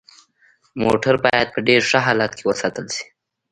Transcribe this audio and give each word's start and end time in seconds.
موټر 0.83 1.15
باید 1.25 1.47
په 1.53 1.59
ډیر 1.67 1.81
ښه 1.89 1.99
حالت 2.05 2.31
کې 2.37 2.43
وساتل 2.49 2.85
شي 2.95 3.05